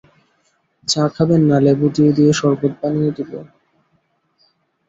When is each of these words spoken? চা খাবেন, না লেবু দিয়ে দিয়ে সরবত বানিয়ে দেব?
চা 0.87 1.03
খাবেন, 1.15 1.41
না 1.49 1.57
লেবু 1.65 1.87
দিয়ে 1.95 2.11
দিয়ে 2.17 2.31
সরবত 2.39 2.73
বানিয়ে 2.81 3.11
দেব? 3.17 3.31